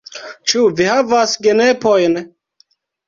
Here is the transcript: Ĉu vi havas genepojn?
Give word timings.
Ĉu 0.53 0.61
vi 0.79 0.87
havas 0.91 1.35
genepojn? 1.49 2.17